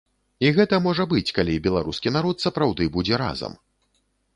[0.47, 3.53] І гэта можа быць, калі беларускі народ сапраўды будзе разам.